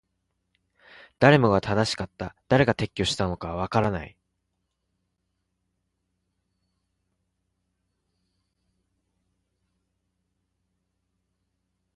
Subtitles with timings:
[1.19, 2.35] 誰もが正しかった。
[2.47, 4.17] 誰が撤去したのかはわからない。